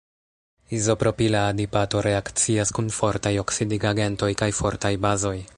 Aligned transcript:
Izopropila 0.77 1.41
adipato 1.49 2.01
reakcias 2.07 2.73
kun 2.79 2.91
fortaj 2.97 3.35
oksidigagentoj 3.45 4.35
kaj 4.45 4.53
fortaj 4.63 4.97
bazoj. 5.07 5.39